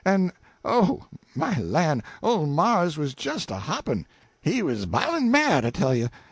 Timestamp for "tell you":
5.69-6.09